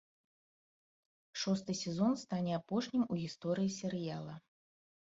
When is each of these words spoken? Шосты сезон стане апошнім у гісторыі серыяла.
Шосты 1.43 1.71
сезон 1.83 2.17
стане 2.25 2.53
апошнім 2.61 3.05
у 3.11 3.23
гісторыі 3.25 3.75
серыяла. 3.81 4.35